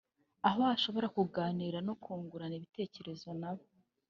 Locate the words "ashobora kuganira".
0.75-1.77